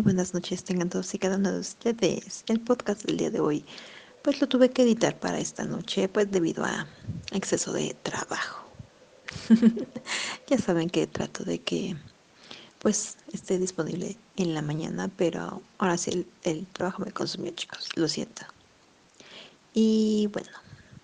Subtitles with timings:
[0.00, 2.44] buenas noches tengan todos y cada uno de ustedes.
[2.46, 3.64] El podcast del día de hoy,
[4.22, 6.86] pues lo tuve que editar para esta noche, pues debido a
[7.32, 8.68] exceso de trabajo.
[10.48, 11.96] ya saben que trato de que
[12.78, 18.08] pues esté disponible en la mañana, pero ahora sí el, trabajo me consumió, chicos, lo
[18.08, 18.42] siento.
[19.74, 20.50] Y bueno,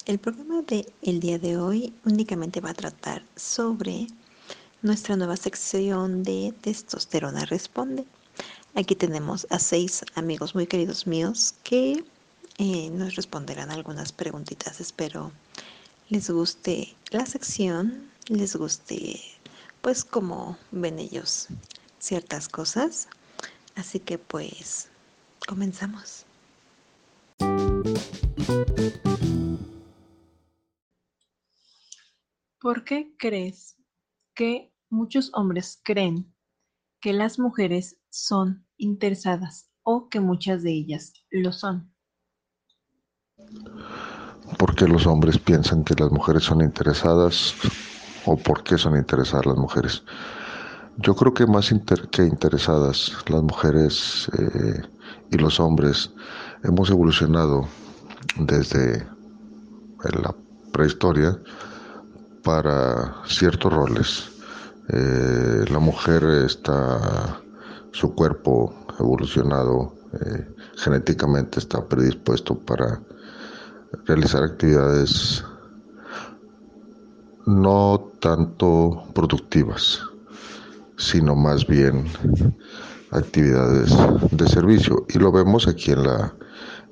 [0.07, 4.07] el programa de el día de hoy únicamente va a tratar sobre
[4.83, 8.05] nuestra nueva sección de Testosterona Responde.
[8.77, 12.05] Aquí tenemos a seis amigos muy queridos míos que
[12.59, 14.81] eh, nos responderán algunas preguntitas.
[14.81, 15.31] Espero
[16.09, 19.21] les guste la sección, les guste
[19.81, 21.47] pues como ven ellos
[22.01, 23.09] ciertas cosas.
[23.77, 24.89] Así que pues
[25.47, 26.27] comenzamos.
[32.61, 33.77] ¿Por qué crees
[34.35, 36.35] que muchos hombres creen
[37.01, 41.93] que las mujeres son interesadas o que muchas de ellas lo son.
[44.59, 47.55] ¿Por qué los hombres piensan que las mujeres son interesadas
[48.25, 50.03] o por qué son interesadas las mujeres?
[50.99, 51.73] Yo creo que más
[52.13, 54.83] que interesadas, las mujeres eh,
[55.31, 56.11] y los hombres
[56.63, 57.67] hemos evolucionado
[58.37, 59.07] desde
[60.23, 60.35] la
[60.73, 61.37] prehistoria
[62.43, 64.35] para ciertos roles
[64.89, 67.41] eh, la mujer está,
[67.95, 73.01] su cuerpo evolucionado eh, genéticamente está predispuesto para
[74.05, 75.45] realizar actividades
[77.47, 80.01] no tanto productivas,
[80.97, 82.07] sino más bien
[83.13, 83.95] actividades
[84.33, 85.07] de servicio.
[85.09, 86.35] Y lo vemos aquí en la,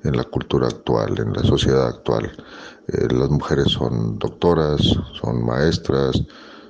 [0.05, 2.31] en la cultura actual, en la sociedad actual.
[2.87, 4.79] Eh, las mujeres son doctoras,
[5.21, 6.23] son maestras,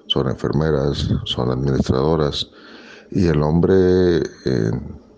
[0.07, 2.49] son enfermeras, son administradoras
[3.13, 4.23] y el hombre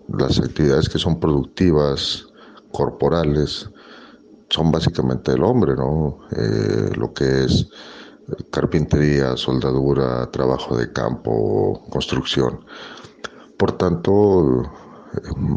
[0.08, 2.26] las actividades que son productivas,
[2.72, 3.68] corporales,
[4.48, 6.18] son básicamente el hombre, ¿no?
[6.30, 7.68] Eh, lo que es
[8.50, 12.64] carpintería, soldadura, trabajo de campo, construcción.
[13.56, 14.70] Por tanto,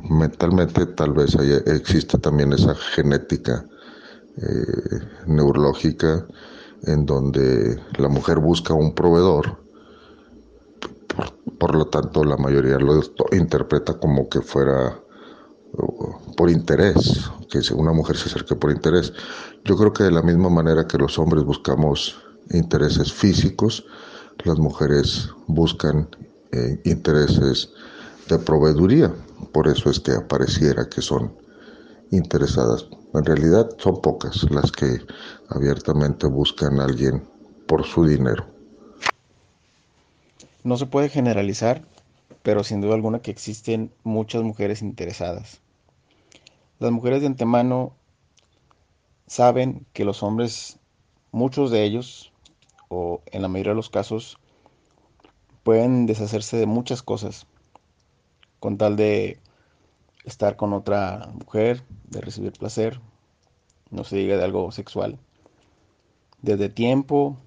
[0.09, 3.65] mentalmente tal vez existe también esa genética
[4.37, 6.25] eh, neurológica
[6.83, 9.57] en donde la mujer busca un proveedor,
[11.57, 14.99] por, lo tanto la mayoría lo interpreta como que fuera
[15.73, 19.13] uh, por interés, que una mujer se acerque por interés.
[19.65, 22.17] Yo creo que de la misma manera que los hombres buscamos
[22.51, 23.85] intereses físicos,
[24.45, 26.09] las mujeres buscan
[26.51, 27.69] eh, intereses
[28.29, 29.13] de proveeduría.
[29.51, 31.33] Por eso es que apareciera que son
[32.11, 32.87] interesadas.
[33.13, 34.99] En realidad son pocas las que
[35.49, 37.23] abiertamente buscan a alguien
[37.67, 38.58] por su dinero.
[40.63, 41.83] No se puede generalizar,
[42.43, 45.61] pero sin duda alguna que existen muchas mujeres interesadas.
[46.79, 47.93] Las mujeres de antemano
[49.27, 50.79] saben que los hombres,
[51.31, 52.33] muchos de ellos,
[52.89, 54.37] o en la mayoría de los casos,
[55.63, 57.45] pueden deshacerse de muchas cosas
[58.59, 59.39] con tal de
[60.25, 62.99] estar con otra mujer, de recibir placer,
[63.89, 65.17] no se diga de algo sexual,
[66.41, 67.37] desde tiempo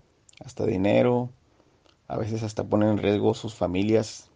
[0.44, 1.30] hasta dinero,
[2.12, 4.28] a veces hasta ponen en riesgo sus familias,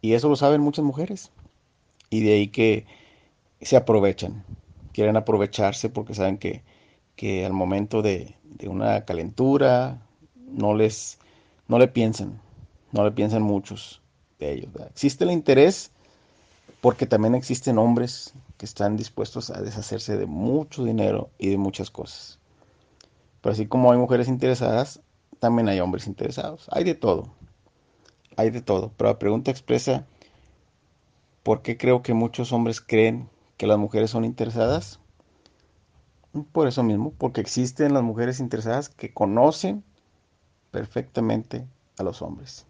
[0.00, 1.30] y eso lo saben muchas mujeres,
[2.10, 2.86] y de ahí que
[3.60, 4.44] se aprovechan,
[4.92, 6.64] quieren aprovecharse porque saben que,
[7.14, 10.02] que al momento de, de una calentura
[10.34, 11.18] no les
[11.68, 12.40] no le piensan,
[12.92, 14.02] no le piensan muchos
[14.38, 14.70] de ellos.
[14.90, 15.92] Existe el interés
[16.80, 21.90] porque también existen hombres que están dispuestos a deshacerse de mucho dinero y de muchas
[21.90, 22.38] cosas.
[23.40, 25.00] Pero así como hay mujeres interesadas,
[25.38, 26.66] también hay hombres interesados.
[26.70, 27.28] Hay de todo.
[28.36, 28.92] Hay de todo.
[28.96, 30.06] Pero la pregunta expresa,
[31.42, 34.98] ¿por qué creo que muchos hombres creen que las mujeres son interesadas?
[36.52, 39.84] Por eso mismo, porque existen las mujeres interesadas que conocen
[40.70, 41.66] perfectamente
[41.96, 42.66] a los hombres.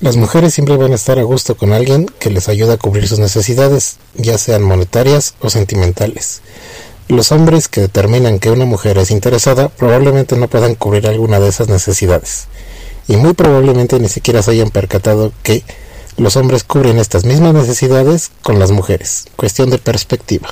[0.00, 3.08] Las mujeres siempre van a estar a gusto con alguien que les ayude a cubrir
[3.08, 6.42] sus necesidades, ya sean monetarias o sentimentales.
[7.08, 11.48] Los hombres que determinan que una mujer es interesada probablemente no puedan cubrir alguna de
[11.48, 12.48] esas necesidades,
[13.06, 15.62] y muy probablemente ni siquiera se hayan percatado que
[16.18, 19.26] los hombres cubren estas mismas necesidades con las mujeres.
[19.36, 20.48] Cuestión de perspectiva.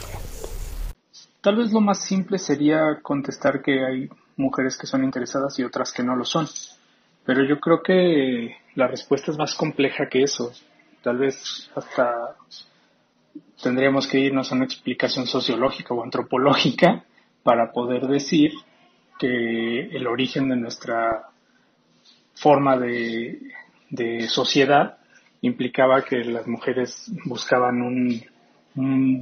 [1.41, 5.93] Tal vez lo más simple sería contestar que hay mujeres que son interesadas y otras
[5.93, 6.49] que no lo son.
[7.27, 10.53] Pero yo creo que la respuesta es más compleja que eso.
[11.03, 12.37] Tal vez hasta
[13.65, 17.05] tendríamos que irnos a una explicación sociológica o antropológica
[17.43, 18.53] para poder decir
[19.19, 21.31] que el origen de nuestra
[22.35, 23.41] forma de,
[24.29, 24.99] sociedad
[25.41, 28.23] implicaba que las mujeres buscaban un,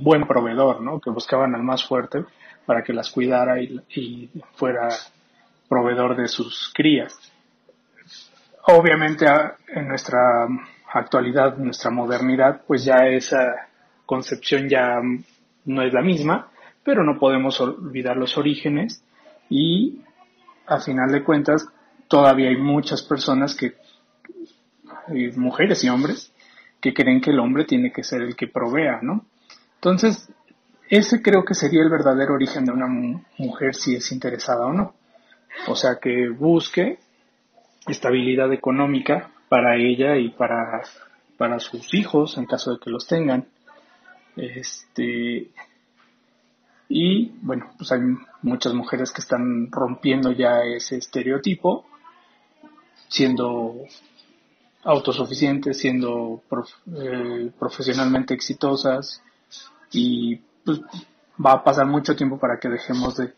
[0.02, 0.98] buen proveedor, ¿no?
[0.98, 2.24] Que buscaban al más fuerte
[2.64, 4.88] para que las cuidara y, fuera
[5.68, 7.14] proveedor de sus crías.
[8.66, 9.26] Obviamente
[9.68, 10.48] en nuestra
[10.92, 13.68] actualidad, en nuestra modernidad, pues ya esa
[14.12, 15.00] concepción ya
[15.64, 16.50] no es la misma,
[16.84, 19.02] pero no podemos olvidar los orígenes
[19.48, 20.02] y
[20.66, 21.66] a final de cuentas
[22.08, 23.72] todavía hay muchas personas que,
[25.36, 26.30] mujeres y hombres,
[26.78, 29.24] que creen que el hombre tiene que ser el que provea, ¿no?
[29.76, 30.28] Entonces,
[30.90, 32.88] ese creo que sería el verdadero origen de una
[33.38, 34.94] mujer si es interesada o no.
[35.68, 36.98] O sea, que busque
[37.88, 40.82] estabilidad económica para ella y para,
[41.38, 43.46] para sus hijos en caso de que los tengan.
[44.36, 45.50] Este,
[46.88, 48.00] y bueno, pues hay
[48.42, 51.86] muchas mujeres que están rompiendo ya ese estereotipo,
[53.08, 53.76] siendo
[54.84, 56.42] autosuficientes, siendo
[56.96, 59.22] eh, profesionalmente exitosas
[59.92, 60.80] y pues
[61.44, 63.32] va a pasar mucho tiempo para que dejemos de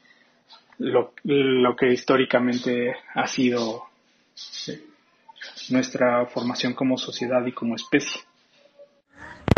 [0.78, 3.84] lo, que históricamente ha sido
[4.68, 4.84] eh,
[5.70, 8.22] nuestra formación como sociedad y como especie.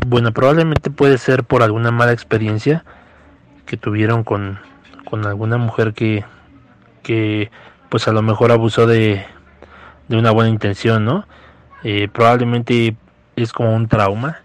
[0.09, 2.85] Bueno, probablemente puede ser por alguna mala experiencia
[3.67, 4.61] que tuvieron con,
[5.05, 6.25] con alguna mujer que,
[7.03, 7.51] que
[7.89, 9.27] pues a lo mejor abusó de,
[10.07, 11.27] de una buena intención, ¿no?
[11.83, 12.95] Eh, probablemente
[13.35, 14.43] es como un trauma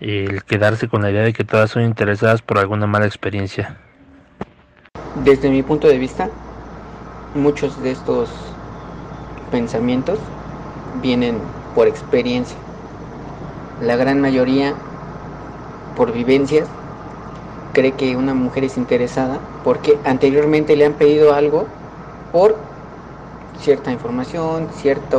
[0.00, 3.76] el quedarse con la idea de que todas son interesadas por alguna mala experiencia.
[5.24, 6.28] Desde mi punto de vista,
[7.36, 8.28] muchos de estos
[9.52, 10.18] pensamientos
[11.00, 11.38] vienen
[11.76, 12.63] por experiencia
[13.84, 14.74] la gran mayoría,
[15.94, 16.68] por vivencias,
[17.72, 21.68] cree que una mujer es interesada porque anteriormente le han pedido algo
[22.32, 22.56] por
[23.58, 25.18] cierta información, cierta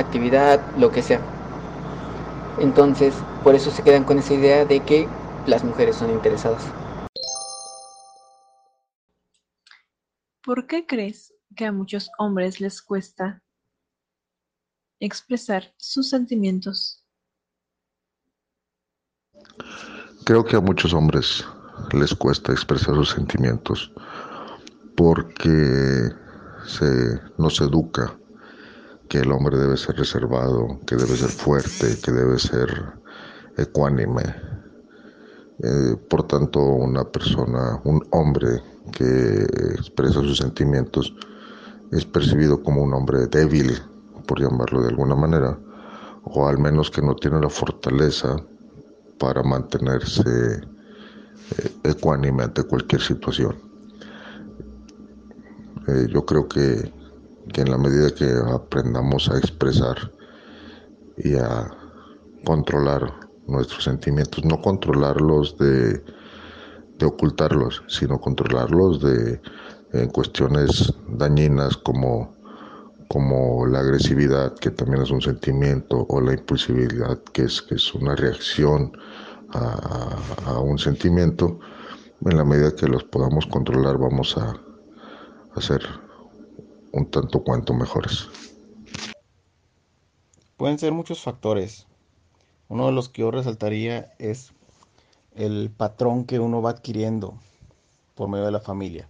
[0.00, 1.20] actividad, lo que sea.
[2.58, 5.08] Entonces, por eso se quedan con esa idea de que
[5.46, 6.62] las mujeres son interesadas.
[10.42, 13.42] ¿Por qué crees que a muchos hombres les cuesta
[15.00, 17.04] expresar sus sentimientos.
[20.24, 21.44] Creo que a muchos hombres
[21.92, 23.90] les cuesta expresar sus sentimientos
[24.96, 26.10] porque
[26.66, 28.16] se nos educa
[29.08, 32.68] que el hombre debe ser reservado, que debe ser fuerte, que debe ser
[33.56, 34.22] ecuánime.
[35.62, 38.62] Eh, por tanto, una persona, un hombre
[38.92, 39.44] que
[39.74, 41.14] expresa sus sentimientos
[41.90, 43.72] es percibido como un hombre débil,
[44.30, 45.58] por llamarlo de alguna manera,
[46.22, 48.36] o al menos que no tiene la fortaleza
[49.18, 50.22] para mantenerse
[51.58, 53.56] eh, ecuánime ante cualquier situación.
[55.88, 56.92] Eh, yo creo que,
[57.52, 59.96] que en la medida que aprendamos a expresar
[61.16, 61.68] y a
[62.44, 63.12] controlar
[63.48, 66.04] nuestros sentimientos, no controlarlos de,
[67.00, 69.40] de ocultarlos, sino controlarlos de
[69.92, 72.39] en cuestiones dañinas como
[73.10, 77.92] como la agresividad, que también es un sentimiento, o la impulsividad, que es, que es
[77.92, 78.96] una reacción
[79.52, 81.58] a, un sentimiento,
[82.24, 84.54] en la medida que los podamos controlar vamos a,
[85.56, 85.82] a ser
[86.92, 88.28] un tanto cuanto mejores.
[90.56, 91.88] Pueden ser muchos factores.
[92.68, 94.52] Uno de los que yo resaltaría es
[95.34, 97.34] el patrón que uno va adquiriendo
[98.14, 99.08] por medio de la familia.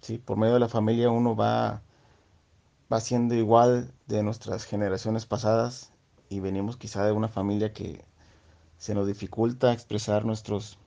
[0.00, 1.82] Sí, por medio de la familia uno va
[2.92, 5.92] va siendo igual de nuestras generaciones pasadas
[6.28, 8.04] y venimos quizá de una familia que
[8.78, 10.78] se nos dificulta expresar nuestros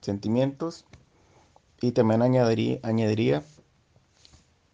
[0.00, 0.86] sentimientos.
[1.80, 3.42] Y también añadiría,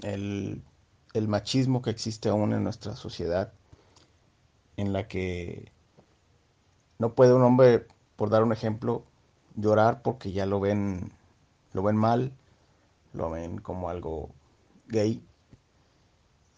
[0.02, 0.62] el,
[1.12, 3.52] el machismo que existe aún en nuestra sociedad
[4.76, 5.70] en la que
[6.98, 7.86] no puede un hombre,
[8.16, 9.04] por dar un ejemplo,
[9.54, 11.12] llorar porque ya lo ven,
[11.72, 12.32] lo ven mal,
[13.12, 14.30] lo ven como algo
[14.88, 15.22] gay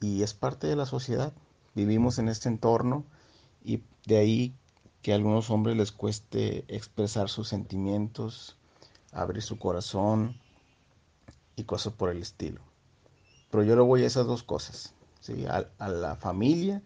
[0.00, 1.32] y es parte de la sociedad.
[1.74, 3.04] Vivimos en este entorno
[3.64, 4.54] y de ahí
[5.02, 8.56] que a algunos hombres les cueste expresar sus sentimientos,
[9.12, 10.36] abrir su corazón
[11.56, 12.60] y cosas por el estilo.
[13.50, 15.46] Pero yo le voy a esas dos cosas, ¿sí?
[15.46, 16.82] a, a la familia,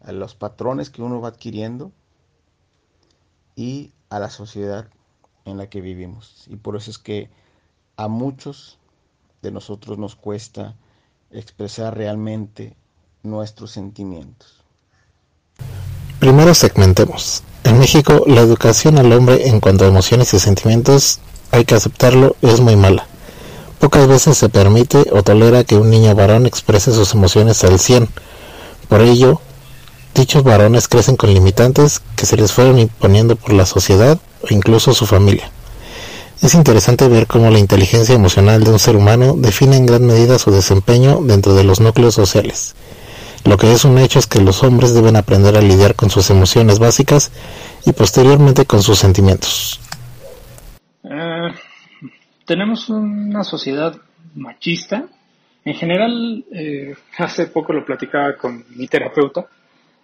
[0.00, 1.92] a los patrones que uno va adquiriendo
[3.56, 4.88] y a la sociedad
[5.44, 6.44] en la que vivimos.
[6.48, 7.30] Y por eso es que
[7.96, 8.78] a muchos
[9.42, 10.76] de nosotros nos cuesta
[11.32, 12.76] expresar realmente
[13.22, 14.64] nuestros sentimientos.
[16.18, 17.42] Primero segmentemos.
[17.64, 21.20] En México la educación al hombre en cuanto a emociones y sentimientos,
[21.50, 23.06] hay que aceptarlo, es muy mala.
[23.78, 28.08] Pocas veces se permite o tolera que un niño varón exprese sus emociones al 100,
[28.88, 29.40] Por ello,
[30.14, 34.92] dichos varones crecen con limitantes que se les fueron imponiendo por la sociedad o incluso
[34.92, 35.50] su familia.
[36.42, 40.38] Es interesante ver cómo la inteligencia emocional de un ser humano define en gran medida
[40.38, 42.74] su desempeño dentro de los núcleos sociales.
[43.44, 46.30] Lo que es un hecho es que los hombres deben aprender a lidiar con sus
[46.30, 47.30] emociones básicas
[47.84, 49.80] y posteriormente con sus sentimientos.
[51.04, 51.48] Eh,
[52.46, 53.96] tenemos una sociedad
[54.34, 55.04] machista.
[55.64, 59.46] En general, eh, hace poco lo platicaba con mi terapeuta,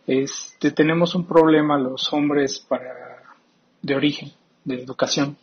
[0.07, 3.23] este, tenemos un problema los hombres para,
[3.83, 4.31] de origen,
[4.65, 5.37] de educación,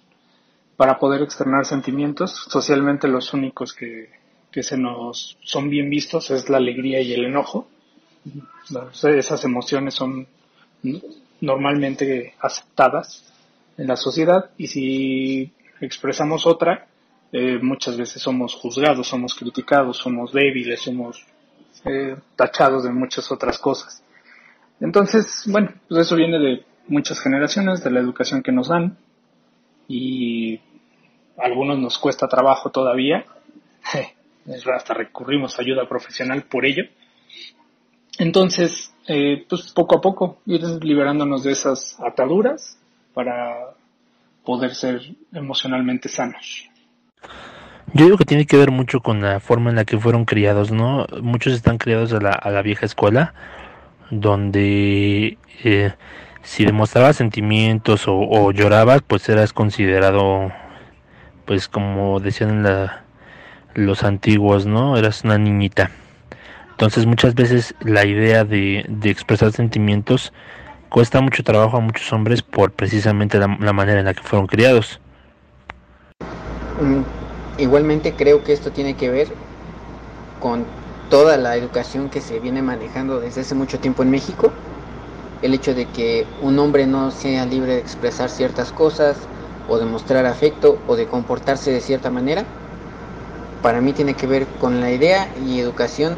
[0.77, 2.47] para poder externar sentimientos.
[2.49, 4.09] Socialmente los únicos que,
[4.51, 7.67] que se nos son bien vistos es la alegría y el enojo.
[9.03, 10.27] Esas emociones son
[11.41, 13.33] normalmente aceptadas
[13.77, 15.51] en la sociedad y si
[15.81, 16.87] expresamos otra,
[17.31, 21.25] eh, muchas veces somos juzgados, somos criticados, somos débiles, somos
[21.85, 24.03] eh, tachados de muchas otras cosas.
[24.79, 28.97] Entonces, bueno, pues eso viene de muchas generaciones, de la educación que nos dan
[29.87, 30.55] y
[31.37, 33.25] a algunos nos cuesta trabajo todavía,
[34.75, 36.83] hasta recurrimos a ayuda profesional por ello.
[38.19, 42.77] Entonces, eh, pues poco a poco ir liberándonos de esas ataduras
[43.13, 43.75] para
[44.45, 45.01] poder ser
[45.33, 46.69] emocionalmente sanos.
[47.93, 50.71] Yo digo que tiene que ver mucho con la forma en la que fueron criados,
[50.71, 51.05] ¿no?
[51.21, 53.33] Muchos están criados a la, a la vieja escuela,
[54.09, 55.93] donde eh,
[56.43, 60.51] si demostrabas sentimientos o, o, llorabas, pues eras considerado,
[61.45, 63.03] pues como decían la,
[63.73, 64.97] los antiguos, ¿no?
[64.97, 65.89] Eras una niñita.
[66.71, 70.33] Entonces muchas veces la idea de, de expresar sentimientos
[70.89, 74.47] cuesta mucho trabajo a muchos hombres por precisamente la, la manera en la que fueron
[74.47, 74.99] criados.
[76.81, 79.29] Mm, igualmente creo que esto tiene que ver
[80.39, 80.65] con
[81.09, 84.51] toda la educación que se viene manejando desde hace mucho tiempo en México.
[85.43, 89.27] El hecho de que un hombre no sea libre de expresar ciertas cosas
[89.67, 92.45] o de mostrar afecto o de comportarse de cierta manera,
[93.61, 96.17] para mí tiene que ver con la idea y educación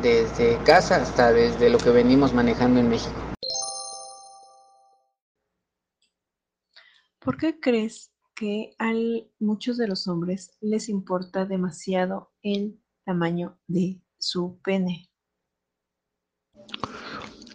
[0.00, 3.20] desde casa hasta desde lo que venimos manejando en México.
[7.18, 8.92] ¿Por qué crees que a
[9.38, 15.09] muchos de los hombres les importa demasiado el tamaño de su pene?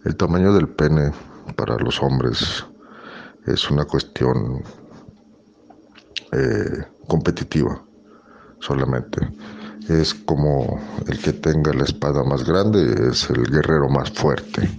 [0.06, 1.12] El tamaño del pene
[1.56, 2.64] para los hombres
[3.48, 4.64] es una cuestión
[6.32, 7.84] eh, competitiva
[8.60, 9.28] solamente.
[9.90, 14.70] Es como el que tenga la espada más grande es el guerrero más fuerte.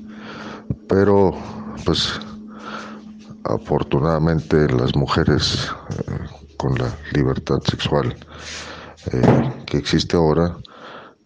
[0.88, 1.33] Pero
[1.85, 2.21] pues
[3.42, 8.14] afortunadamente las mujeres eh, con la libertad sexual
[9.11, 10.56] eh, que existe ahora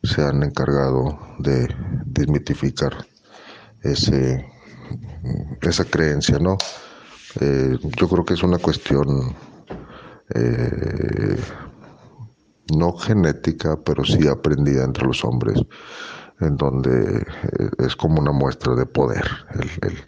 [0.03, 1.69] se han encargado de
[2.07, 2.93] desmitificar
[3.83, 4.47] ese,
[5.63, 6.57] esa creencia, ¿no?
[7.41, 9.35] Eh, yo creo que es una cuestión
[10.35, 11.37] eh,
[12.77, 15.61] no genética, pero sí aprendida entre los hombres,
[16.41, 19.25] en donde eh, es como una muestra de poder.
[19.55, 19.99] El, el,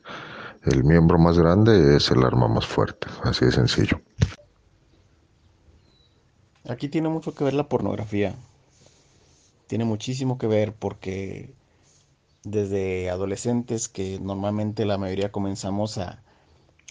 [0.72, 4.00] el miembro más grande es el arma más fuerte, así de sencillo.
[6.68, 8.34] Aquí tiene mucho que ver la pornografía.
[9.66, 11.54] Tiene muchísimo que ver porque
[12.44, 16.22] desde adolescentes, que normalmente la mayoría comenzamos a,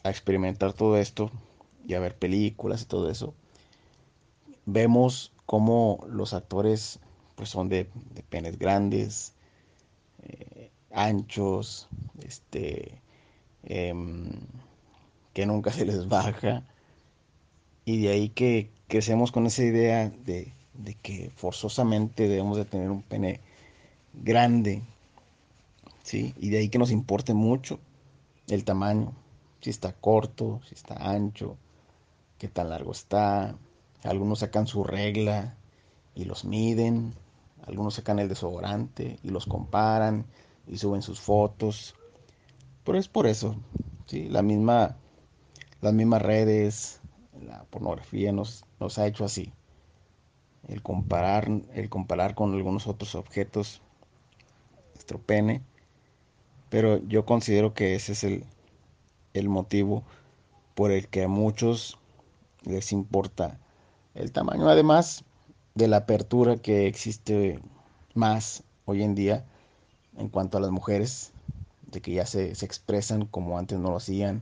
[0.03, 1.31] a experimentar todo esto
[1.87, 3.33] y a ver películas y todo eso,
[4.65, 6.99] vemos cómo los actores
[7.35, 9.33] pues son de, de penes grandes,
[10.23, 11.87] eh, anchos,
[12.23, 12.99] este,
[13.63, 13.93] eh,
[15.33, 16.63] que nunca se les baja,
[17.85, 22.91] y de ahí que crecemos con esa idea de, de que forzosamente debemos de tener
[22.91, 23.39] un pene
[24.13, 24.81] grande,
[26.17, 27.79] Y de ahí que nos importe mucho
[28.47, 29.13] el tamaño,
[29.61, 31.57] si está corto, si está ancho,
[32.37, 33.55] qué tan largo está.
[34.03, 35.55] Algunos sacan su regla
[36.15, 37.13] y los miden,
[37.65, 40.25] algunos sacan el desodorante y los comparan
[40.67, 41.95] y suben sus fotos.
[42.83, 43.55] Pero es por eso,
[44.07, 44.27] ¿sí?
[44.27, 44.95] Las mismas
[45.81, 46.99] redes,
[47.39, 49.53] la pornografía nos, nos ha hecho así.
[50.67, 53.81] El comparar, el comparar con algunos otros objetos,
[54.93, 55.61] nuestro pene.
[56.71, 58.45] Pero yo considero que ese es el,
[59.35, 60.03] el motivo
[60.73, 61.99] por el que a muchos
[62.63, 63.59] les importa
[64.15, 64.67] el tamaño.
[64.67, 65.23] Además
[65.75, 67.59] de la apertura que existe
[68.15, 69.45] más hoy en día
[70.17, 71.33] en cuanto a las mujeres,
[71.91, 74.41] de que ya se, se expresan como antes no lo hacían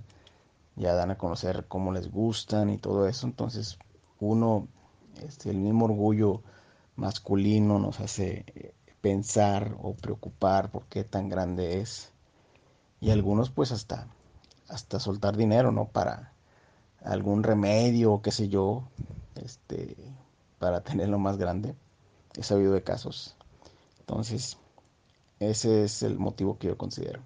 [0.80, 3.28] ya dan a conocer cómo les gustan y todo eso.
[3.28, 3.78] Entonces,
[4.20, 4.68] uno,
[5.22, 6.42] este, el mismo orgullo
[6.96, 12.12] masculino nos hace pensar o preocupar por qué tan grande es.
[13.02, 14.08] Y algunos pues hasta,
[14.68, 15.86] hasta soltar dinero, ¿no?
[15.86, 16.34] Para
[17.04, 18.84] algún remedio o qué sé yo,
[19.44, 19.96] este,
[20.60, 21.76] para tenerlo más grande.
[22.36, 23.36] He sabido de casos.
[24.00, 24.58] Entonces,
[25.40, 27.22] ese es el motivo que yo considero.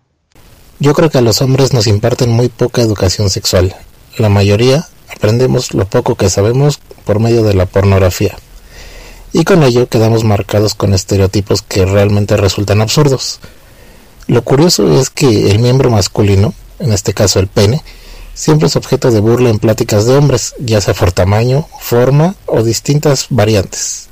[0.80, 3.76] Yo creo que a los hombres nos imparten muy poca educación sexual.
[4.18, 8.36] La mayoría aprendemos lo poco que sabemos por medio de la pornografía.
[9.32, 13.40] Y con ello quedamos marcados con estereotipos que realmente resultan absurdos.
[14.28, 17.84] Lo curioso es que el miembro masculino, en este caso el pene,
[18.34, 22.64] siempre es objeto de burla en pláticas de hombres, ya sea por tamaño, forma o
[22.64, 24.08] distintas variantes.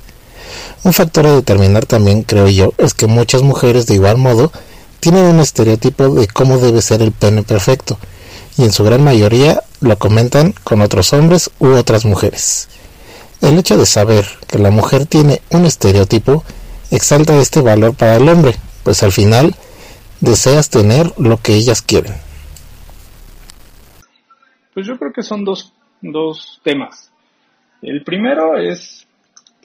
[0.84, 4.52] Un factor a determinar también, creo yo, es que muchas mujeres de igual modo
[5.00, 7.98] tienen un estereotipo de cómo debe ser el pene perfecto,
[8.58, 12.68] y en su gran mayoría lo comentan con otros hombres u otras mujeres.
[13.40, 16.44] El hecho de saber que la mujer tiene un estereotipo
[16.90, 19.56] exalta este valor para el hombre, pues al final
[20.22, 22.14] deseas tener lo que ellas quieren.
[24.72, 27.12] Pues yo creo que son dos, dos temas.
[27.82, 29.06] El primero es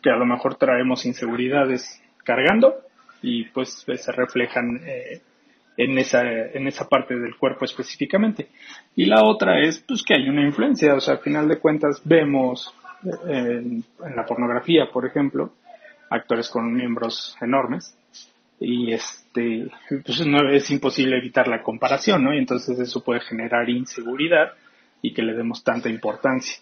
[0.02, 2.76] que a lo mejor traemos inseguridades cargando
[3.22, 5.22] y pues se reflejan eh,
[5.78, 8.50] en esa, en esa parte del cuerpo específicamente.
[8.96, 12.02] Y la otra es pues que hay una influencia, o sea, al final de cuentas
[12.04, 12.74] vemos
[13.28, 15.54] en, en la pornografía, por ejemplo,
[16.10, 17.97] actores con miembros enormes
[18.60, 19.70] y este
[20.04, 22.34] pues no es imposible evitar la comparación, ¿no?
[22.34, 24.54] Y entonces eso puede generar inseguridad
[25.02, 26.58] y que le demos tanta importancia.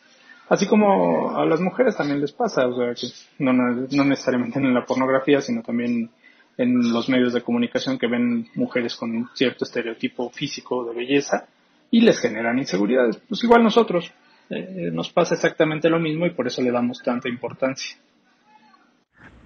[0.48, 3.08] Así como a las mujeres también les pasa, o sea, que
[3.40, 6.12] no, no necesariamente en la pornografía, sino también
[6.58, 11.48] en los medios de comunicación que ven mujeres con cierto estereotipo físico de belleza
[11.90, 13.18] y les generan inseguridades.
[13.28, 14.12] Pues igual nosotros
[14.50, 17.98] eh, nos pasa exactamente lo mismo y por eso le damos tanta importancia.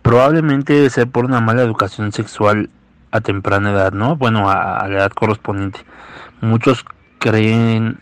[0.01, 2.69] Probablemente debe ser por una mala educación sexual
[3.11, 4.15] a temprana edad, ¿no?
[4.15, 5.81] Bueno, a, la edad correspondiente.
[6.41, 6.85] Muchos
[7.19, 7.99] creen,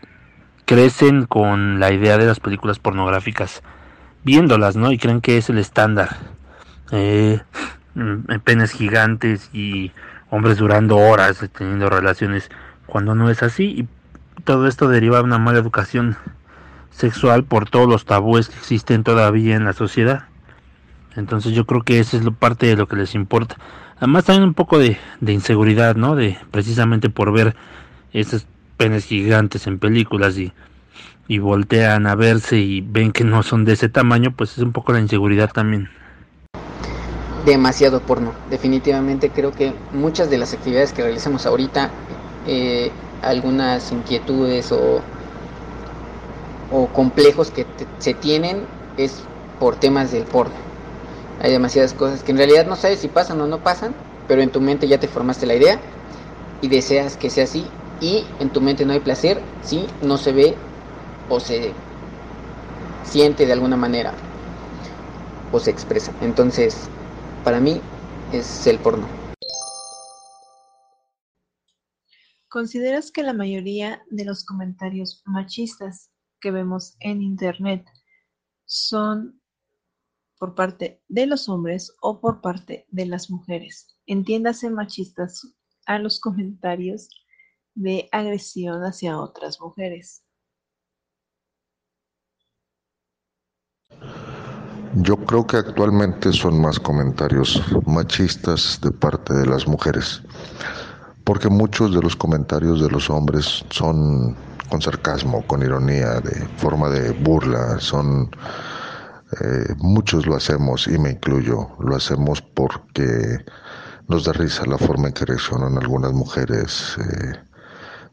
[0.65, 3.63] crecen con la idea de las películas pornográficas,
[4.23, 4.91] viéndolas, ¿no?
[4.91, 6.17] Y creen que es el estándar.
[6.91, 7.41] Eh,
[7.97, 9.91] Mm, penes gigantes y
[10.29, 12.51] hombres durando horas teniendo relaciones
[12.85, 13.87] cuando no es así y
[14.43, 16.15] todo esto deriva de una mala educación
[16.91, 20.25] sexual por todos los tabúes que existen todavía en la sociedad
[21.17, 23.57] entonces yo creo que esa es lo, parte de lo que les importa
[23.97, 27.55] además también un poco de, inseguridad no de precisamente por ver
[28.13, 30.53] esos penes gigantes en películas y
[31.29, 34.71] y voltean a verse y ven que no son de ese tamaño pues es un
[34.71, 35.89] poco la inseguridad también
[37.47, 38.33] demasiado porno.
[38.49, 41.89] Definitivamente creo que muchas de las actividades que realizamos ahorita,
[42.45, 45.01] eh, algunas inquietudes o,
[46.71, 47.65] o complejos que
[47.99, 48.65] se tienen
[48.97, 49.23] es
[49.59, 50.66] por temas del porno.
[51.39, 53.95] Hay demasiadas cosas que en realidad no sabes si pasan o no pasan,
[54.27, 55.81] pero en tu mente ya te formaste la idea
[56.61, 60.31] y deseas que sea así y en tu mente no hay placer si no se
[60.31, 60.57] ve
[61.29, 61.75] o se
[63.03, 64.15] siente de alguna manera
[65.51, 66.13] o se expresa.
[66.21, 66.89] Entonces,
[67.43, 67.81] para mí
[68.31, 69.07] es el porno.
[72.49, 77.85] ¿Consideras que la mayoría de los comentarios machistas que vemos en Internet
[78.65, 79.36] son
[80.39, 83.97] por parte de los hombres o por parte de las mujeres?
[84.05, 85.41] Entiéndase machistas
[85.85, 87.09] a los comentarios
[87.75, 90.23] de agresión hacia otras mujeres.
[94.95, 100.23] Yo creo que actualmente son más comentarios machistas de parte de las mujeres,
[101.23, 104.35] porque muchos de los comentarios de los hombres son
[104.69, 108.29] con sarcasmo, con ironía, de forma de burla, son
[109.41, 113.45] eh, muchos lo hacemos y me incluyo, lo hacemos porque
[114.07, 117.47] nos da risa la forma en que reaccionan algunas mujeres eh,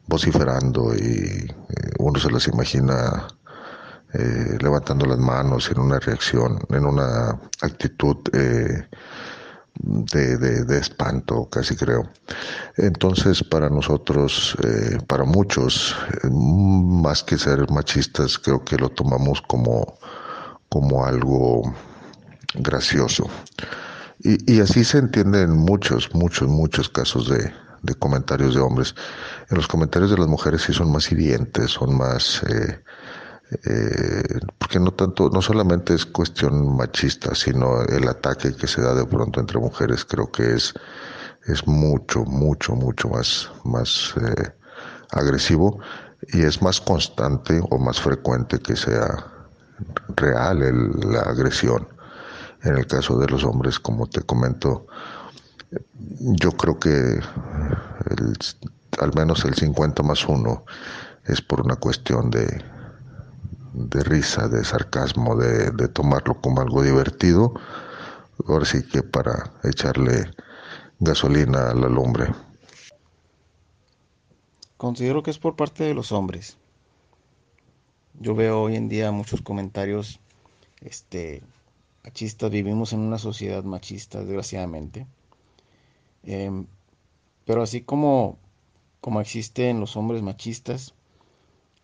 [0.07, 3.27] vociferando y eh, uno se las imagina
[4.13, 8.87] eh, levantando las manos en una reacción, en una actitud eh,
[9.77, 12.09] de, de, espanto, casi creo.
[12.77, 14.55] Entonces, para nosotros,
[15.05, 15.93] para muchos,
[16.31, 19.97] más que ser machistas, creo que lo tomamos como,
[20.75, 21.73] como algo
[22.55, 23.29] gracioso.
[24.19, 28.93] Y, así se entiende en muchos, muchos, muchos casos de, de comentarios de hombres.
[29.49, 32.83] En los comentarios de las mujeres sí son más hirientes, son más eh,
[33.63, 38.93] eh, porque no tanto, no solamente es cuestión machista, sino el ataque que se da
[38.93, 40.73] de pronto entre mujeres, creo que es,
[41.45, 44.51] es mucho, mucho, mucho más, más eh,
[45.11, 45.79] agresivo
[46.33, 49.34] y es más constante o más frecuente que sea
[50.15, 50.59] real
[51.11, 51.87] la agresión.
[52.63, 54.87] En el caso de los hombres, como te comento,
[56.19, 57.19] yo creo que
[58.99, 60.65] al menos el 50 más 1
[61.25, 62.63] es por una cuestión de,
[63.73, 67.53] de risa, de sarcasmo, de, de tomarlo como algo divertido.
[68.47, 70.31] Ahora sí que para echarle
[70.99, 72.33] gasolina a la lumbre.
[74.77, 76.57] Considero que es por parte de los hombres.
[78.19, 80.21] Yo veo hoy en día muchos comentarios
[80.79, 81.43] este,
[82.03, 82.49] machistas.
[82.49, 85.05] Vivimos en una sociedad machista, desgraciadamente.
[86.23, 86.65] Em,
[87.43, 88.37] pero así como,
[89.01, 90.93] como existen los hombres machistas,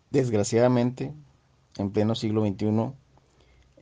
[0.10, 1.14] desgraciadamente,
[1.78, 2.94] en pleno siglo XXI,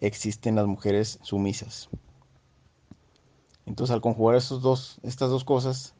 [0.01, 1.89] existen las mujeres sumisas.
[3.67, 5.93] Entonces, al conjugar esos dos, estas dos cosas,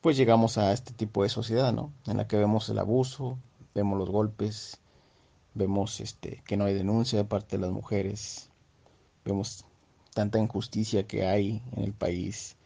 [0.00, 1.92] pues llegamos a este tipo de sociedad, ¿no?
[2.06, 3.38] En la que vemos el abuso,
[3.74, 4.81] vemos los golpes,
[5.54, 8.50] vemos este, que no hay denuncia de parte de las mujeres,
[9.24, 9.64] vemos
[10.14, 12.56] tanta injusticia que hay en el país.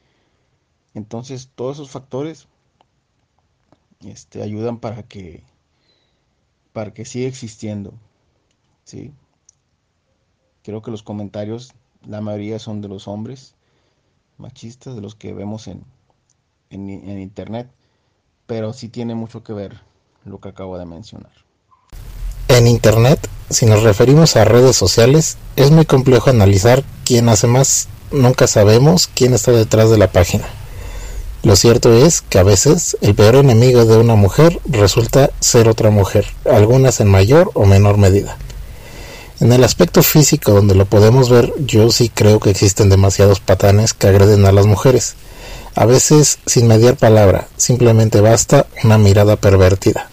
[0.94, 2.48] Entonces, todos esos factores
[4.04, 5.42] este, ayudan para que,
[6.72, 7.94] para que siga existiendo,
[8.84, 9.12] ¿sí?
[10.62, 11.74] Creo que los comentarios,
[12.06, 13.54] la mayoría son de los hombres
[14.38, 15.84] machistas, de los que vemos en,
[16.70, 17.70] en, Internet,
[18.46, 19.80] pero sí tiene mucho que ver
[20.24, 21.45] lo que acabo de mencionar.
[22.48, 27.88] En Internet, si nos referimos a redes sociales, es muy complejo analizar quién hace más.
[28.10, 30.44] Nunca sabemos quién está detrás de la página.
[31.42, 35.90] Lo cierto es que a veces el peor enemigo de una mujer resulta ser otra
[35.90, 38.36] mujer, algunas en mayor o menor medida.
[39.40, 43.92] En el aspecto físico donde lo podemos ver, yo sí creo que existen demasiados patanes
[43.92, 45.14] que agreden a las mujeres
[45.76, 50.08] a veces sin mediar palabra, simplemente basta una mirada pervertida.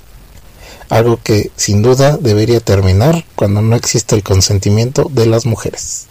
[0.94, 6.08] Algo que sin duda debería terminar cuando no existe el consentimiento de las mujeres.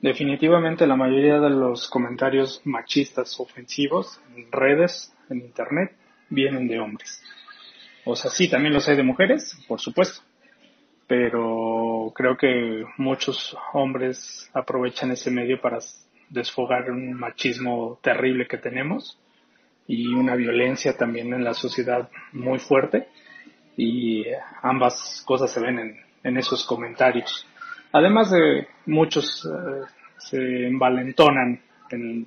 [0.00, 5.92] Definitivamente la mayoría de los comentarios machistas ofensivos en redes, en internet,
[6.30, 7.22] vienen de hombres.
[8.06, 10.22] O sea, sí, también los hay de mujeres, por supuesto.
[11.06, 15.80] Pero creo que muchos hombres aprovechan ese medio para
[16.30, 19.18] desfogar un machismo terrible que tenemos
[19.86, 23.08] y una violencia también en la sociedad muy fuerte
[23.76, 24.24] y
[24.62, 27.46] ambas cosas se ven en, en esos comentarios.
[27.92, 29.84] Además de muchos eh,
[30.18, 31.60] se envalentonan
[31.90, 32.26] en,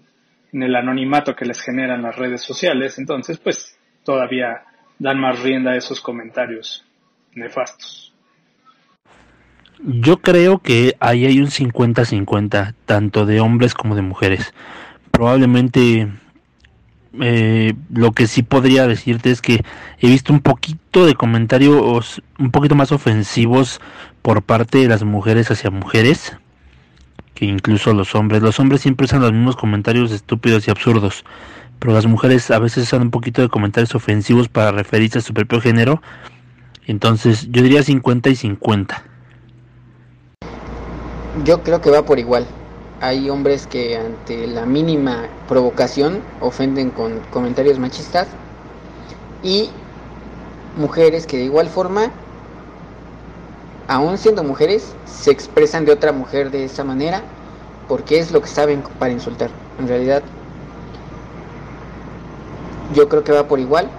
[0.53, 4.63] en el anonimato que les generan las redes sociales, entonces pues todavía
[4.97, 6.85] dan más rienda a esos comentarios
[7.33, 8.13] nefastos.
[9.81, 14.53] Yo creo que ahí hay un 50-50, tanto de hombres como de mujeres.
[15.11, 16.09] Probablemente
[17.21, 19.63] eh, lo que sí podría decirte es que
[19.99, 23.81] he visto un poquito de comentarios un poquito más ofensivos
[24.21, 26.37] por parte de las mujeres hacia mujeres
[27.33, 28.41] que incluso los hombres.
[28.41, 31.23] Los hombres siempre usan los mismos comentarios estúpidos y absurdos,
[31.79, 35.33] pero las mujeres a veces usan un poquito de comentarios ofensivos para referirse a su
[35.33, 36.01] propio género.
[36.85, 39.09] Entonces yo diría 50 y 50
[41.43, 42.45] yo creo que va por igual.
[43.01, 48.27] Hay hombres que ante la mínima provocación ofenden con comentarios machistas
[49.41, 49.69] y
[50.77, 52.11] mujeres que de igual forma,
[53.87, 57.21] aún siendo mujeres, se expresan de otra mujer de esa manera
[57.87, 59.49] porque es lo que saben para insultar.
[59.79, 60.21] En realidad,
[62.93, 63.89] yo creo que va por igual.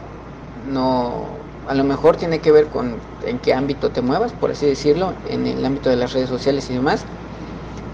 [0.70, 1.24] No,
[1.68, 5.14] a lo mejor tiene que ver con en qué ámbito te muevas, por así decirlo,
[5.28, 7.04] en el ámbito de las redes sociales y demás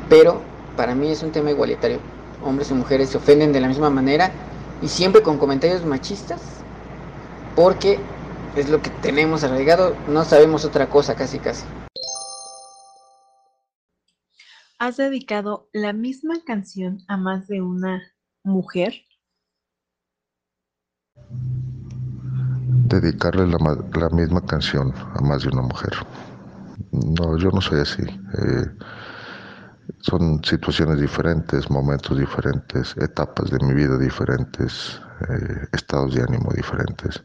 [0.09, 0.40] pero
[0.76, 2.00] para mí es un tema igualitario.
[2.42, 4.30] Hombres y mujeres se ofenden de la misma manera
[4.82, 6.62] y siempre con comentarios machistas,
[7.54, 7.98] porque
[8.56, 11.64] es lo que tenemos arraigado, no sabemos otra cosa casi casi.
[14.78, 18.02] ¿Has dedicado la misma canción a más de una
[18.44, 18.92] mujer?
[22.88, 25.92] Dedicarle la, misma canción a más de una mujer.
[26.92, 28.02] No, yo no soy así.
[28.02, 28.66] Eh,
[30.01, 37.22] son situaciones diferentes, momentos diferentes, etapas de mi vida diferentes, eh, estados de ánimo diferentes.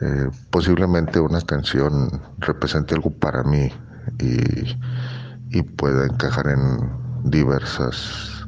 [0.00, 3.70] Eh, posiblemente una canción represente algo para mí
[4.18, 4.92] y,
[5.76, 8.46] pueda encajar en diversas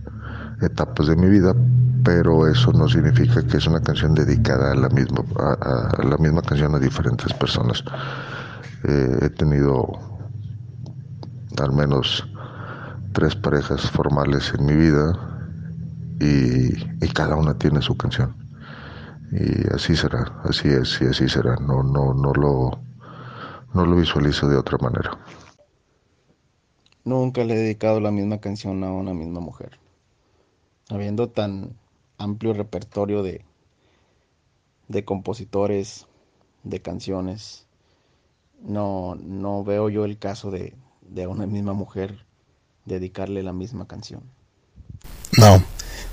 [0.62, 1.54] etapas de mi vida,
[2.02, 6.42] pero eso no significa que es una canción dedicada a la misma, a, la misma
[6.42, 7.84] canción a diferentes personas.
[8.84, 9.92] Eh, he tenido
[11.62, 12.26] al menos
[13.14, 15.12] tres parejas formales en mi vida
[16.20, 18.34] y, cada una tiene su canción.
[19.30, 21.54] Y así será, así es y así será.
[21.56, 22.80] No, no, no lo,
[23.72, 25.16] no lo visualizo de otra manera.
[27.04, 29.78] Nunca le he dedicado la misma canción a una misma mujer.
[30.90, 31.76] Habiendo tan,
[32.18, 33.44] amplio repertorio de,
[34.88, 36.08] de compositores,
[36.64, 37.68] de canciones.
[38.60, 42.26] No, no veo yo el caso de, de una misma mujer
[42.84, 44.22] dedicarle la misma canción.
[45.38, 45.62] No,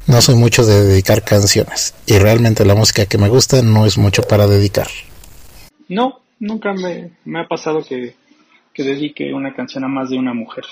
[0.08, 3.98] no soy mucho de dedicar canciones y realmente la música que me gusta no es
[3.98, 4.88] mucho para dedicar.
[5.88, 8.16] No, nunca me, me ha pasado que,
[8.74, 10.66] que dedique una canción a más de una mujer.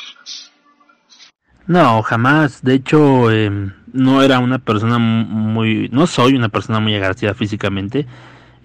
[1.68, 2.64] No, jamás.
[2.64, 3.52] De hecho, eh,
[3.94, 5.88] no era una persona muy...
[5.92, 8.08] No soy una persona muy agradecida físicamente.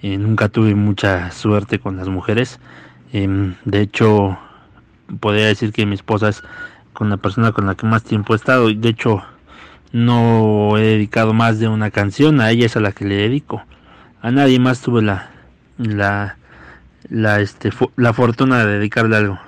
[0.00, 2.60] Eh, nunca tuve mucha suerte con las mujeres.
[3.12, 4.38] Eh, de hecho,
[5.20, 6.42] podría decir que mi esposa es
[6.94, 8.70] con la persona con la que más tiempo he estado.
[8.70, 9.22] Y de hecho,
[9.92, 12.40] no he dedicado más de una canción.
[12.40, 13.62] A ella es a la que le dedico.
[14.22, 15.30] A nadie más tuve la...
[15.76, 16.38] la
[17.08, 19.38] la este la fortuna de dedicarle algo.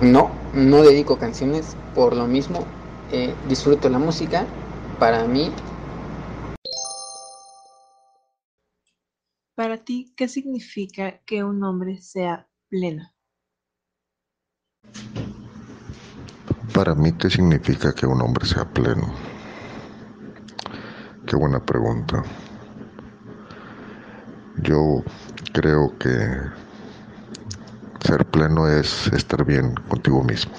[0.00, 2.66] No, no dedico canciones por lo mismo.
[3.12, 4.46] Eh, disfruto la música.
[4.98, 5.50] Para mí.
[9.54, 13.12] Para ti, ¿qué significa que un hombre sea pleno?
[16.74, 19.12] Para mí, ¿qué significa que un hombre sea pleno?
[21.26, 22.22] Qué buena pregunta.
[24.62, 25.02] Yo
[25.52, 26.08] creo que
[28.06, 30.52] ser pleno es estar bien contigo mismo.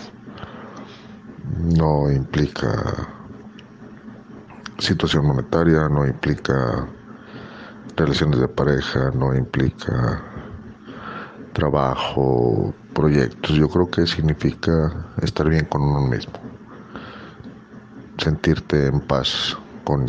[1.58, 3.08] No implica
[4.80, 6.88] situación monetaria, no implica
[7.96, 10.22] relaciones de pareja, no implica
[11.54, 13.56] trabajo, proyectos.
[13.56, 16.34] Yo creo que significa estar bien con uno mismo.
[18.18, 20.06] Sentirte en paz con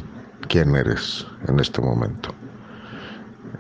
[0.49, 2.31] quién eres en este momento.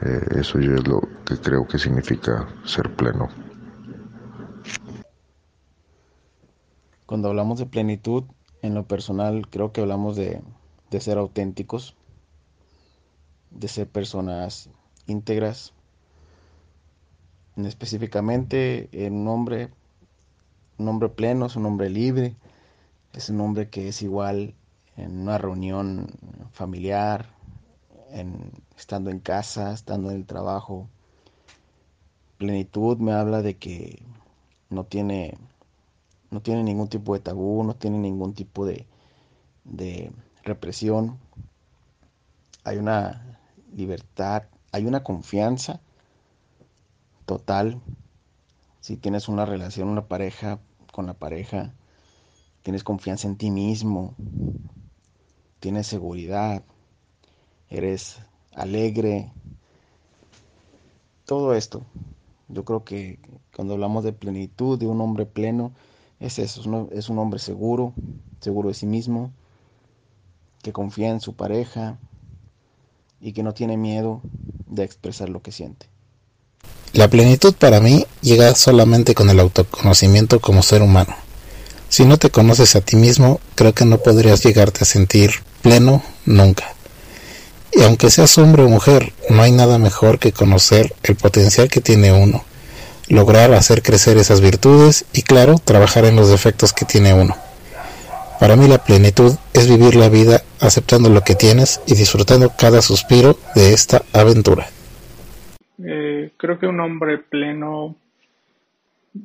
[0.02, 3.28] Eh, eso yo es lo que creo que significa ser pleno.
[7.06, 8.24] Cuando hablamos de plenitud,
[8.62, 10.42] en lo personal creo que hablamos de,
[10.90, 11.96] de ser auténticos,
[13.50, 14.70] de ser personas
[15.06, 15.74] íntegras.
[17.66, 19.70] Específicamente, en un hombre,
[20.78, 22.36] un hombre pleno es un hombre libre,
[23.12, 24.54] es un hombre que es igual
[24.96, 26.08] en una reunión
[26.52, 27.26] familiar,
[28.10, 30.88] en, estando en casa, estando en el trabajo.
[32.38, 34.02] Plenitud me habla de que
[34.70, 35.36] no tiene,
[36.30, 38.86] no tiene ningún tipo de tabú, no tiene ningún tipo de,
[39.64, 41.18] de represión.
[42.64, 43.38] Hay una
[43.74, 45.80] libertad, hay una confianza
[47.32, 47.80] total.
[48.80, 50.60] Si tienes una relación, una pareja
[50.92, 51.72] con la pareja,
[52.60, 54.14] tienes confianza en ti mismo,
[55.58, 56.62] tienes seguridad,
[57.70, 58.18] eres
[58.54, 59.32] alegre,
[61.24, 61.86] todo esto.
[62.48, 63.18] Yo creo que
[63.56, 65.72] cuando hablamos de plenitud, de un hombre pleno,
[66.20, 67.94] es eso, es un hombre seguro,
[68.40, 69.30] seguro de sí mismo,
[70.62, 71.98] que confía en su pareja
[73.22, 74.20] y que no tiene miedo
[74.66, 75.91] de expresar lo que siente.
[76.92, 81.16] La plenitud para mí llega solamente con el autoconocimiento como ser humano.
[81.88, 86.02] Si no te conoces a ti mismo, creo que no podrías llegarte a sentir pleno
[86.26, 86.74] nunca.
[87.72, 91.80] Y aunque seas hombre o mujer, no hay nada mejor que conocer el potencial que
[91.80, 92.44] tiene uno,
[93.08, 97.34] lograr hacer crecer esas virtudes y claro, trabajar en los defectos que tiene uno.
[98.38, 102.82] Para mí la plenitud es vivir la vida aceptando lo que tienes y disfrutando cada
[102.82, 104.68] suspiro de esta aventura.
[105.78, 107.96] Eh, creo que un hombre pleno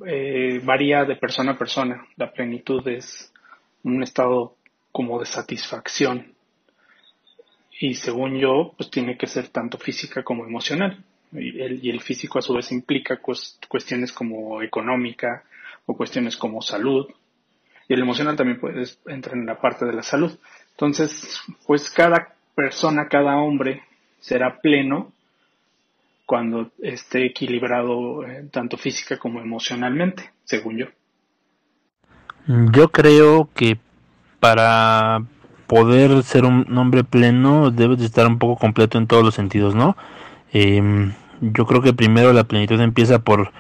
[0.06, 2.06] eh, varía de persona a persona.
[2.16, 3.32] La plenitud es
[3.84, 4.56] un estado
[4.92, 6.38] como de satisfacción
[7.80, 11.04] y según yo, pues tiene que ser tanto física como emocional.
[11.32, 13.20] Y el, y el físico a su vez implica
[13.68, 15.44] cuestiones como económica
[15.86, 17.08] o cuestiones como salud.
[17.88, 20.38] Y el emocional también puede entrar en la parte de la salud.
[20.72, 23.84] Entonces, pues cada persona, cada hombre
[24.20, 25.14] será pleno
[26.28, 30.86] cuando esté equilibrado eh, tanto física como emocionalmente, según yo.
[32.74, 33.78] Yo creo que
[34.42, 35.24] para
[35.68, 39.74] poder ser un hombre pleno debes de estar un poco completo en todos los sentidos,
[39.74, 39.96] ¿no?
[40.52, 43.54] Em, yo creo que primero la plenitud empieza por,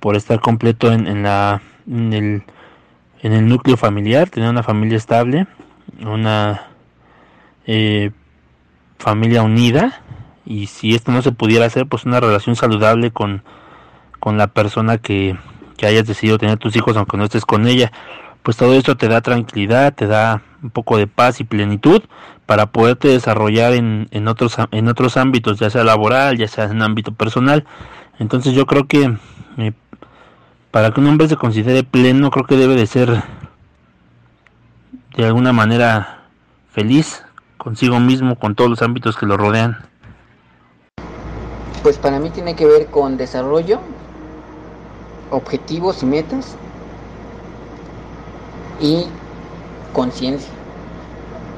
[0.00, 2.42] por estar completo en, en, la, en, el,
[3.20, 5.46] en el núcleo familiar, tener una familia estable,
[6.00, 6.68] una
[7.66, 8.10] eh,
[8.98, 10.00] familia unida
[10.46, 13.42] y si esto no se pudiera hacer, pues una relación saludable con,
[14.20, 15.36] con la persona que,
[15.76, 17.92] que hayas decidido tener tus hijos aunque no estés con ella
[18.46, 22.00] pues todo esto te da tranquilidad, te da un poco de paz y plenitud
[22.46, 26.80] para poderte desarrollar en, en, otros, en otros ámbitos, ya sea laboral, ya sea en
[26.80, 27.64] ámbito personal.
[28.20, 29.16] Entonces yo creo que
[30.70, 33.20] para que un hombre se considere pleno, creo que debe de ser
[35.16, 36.28] de alguna manera
[36.70, 37.24] feliz
[37.56, 39.78] consigo mismo, con todos los ámbitos que lo rodean?
[41.86, 43.78] Pues para mí tiene que ver con desarrollo,
[45.30, 46.56] objetivos y metas
[48.80, 49.04] y
[49.92, 50.50] conciencia.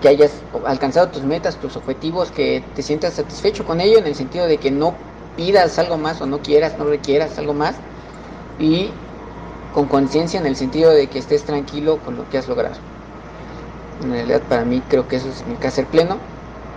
[0.03, 0.33] Que hayas
[0.67, 4.59] alcanzado tus metas, tus objetivos, que te sientas satisfecho con ello en el sentido de
[4.59, 4.93] que no
[5.35, 7.77] pidas algo más o no quieras, no requieras algo más
[8.59, 8.91] y
[9.75, 12.77] con conciencia en el sentido de que estés tranquilo con lo que has logrado.
[14.03, 16.19] En realidad para mí creo que eso es mi ser pleno,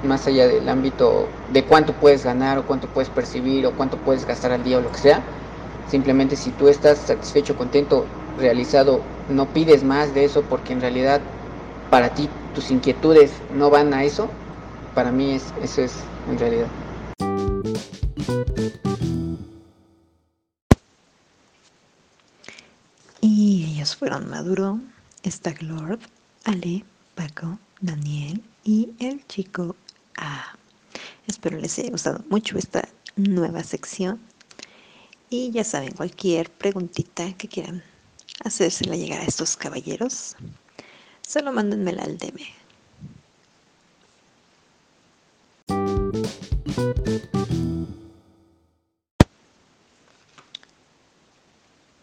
[0.03, 4.25] más allá del ámbito de cuánto puedes ganar o cuánto puedes percibir o cuánto puedes
[4.25, 5.21] gastar al día o lo que sea.
[5.89, 8.05] Simplemente si tú estás satisfecho, contento,
[8.39, 11.21] realizado, no pides más de eso porque en realidad
[11.89, 14.29] para ti tus inquietudes no van a eso,
[14.95, 15.93] para mí es, eso es
[16.29, 16.67] en realidad.
[23.19, 24.79] Y ellos fueron Maduro,
[25.25, 25.99] Staglord,
[26.45, 26.83] Ale,
[27.15, 29.75] Paco, Daniel y el chico
[30.17, 30.55] A.
[31.27, 34.19] Espero les haya gustado mucho esta nueva sección.
[35.29, 37.83] Y ya saben, cualquier preguntita que quieran
[38.43, 40.35] hacérsela llegar a estos caballeros,
[41.25, 42.41] solo mándenmela al DM.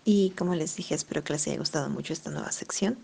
[0.05, 2.97] Y como les dije, espero que les haya gustado mucho esta nueva sección.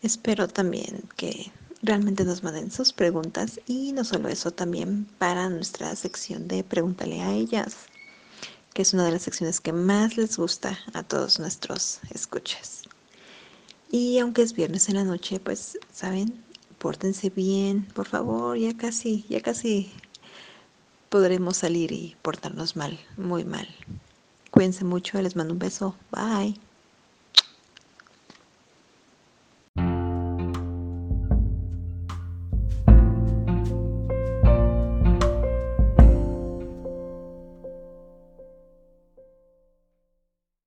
[0.00, 1.50] Espero también que
[1.82, 7.22] realmente nos manden sus preguntas y no solo eso, también para nuestra sección de Pregúntale
[7.22, 7.76] a ellas,
[8.74, 12.82] que es una de las secciones que más les gusta a todos nuestros escuchas.
[13.90, 16.44] Y aunque es viernes en la noche, pues, ¿saben?
[16.78, 19.90] Pórtense bien, por favor, ya casi, ya casi
[21.08, 23.68] podremos salir y portarnos mal, muy mal.
[24.50, 25.96] Cuídense mucho, les mando un beso.
[26.12, 26.67] Bye.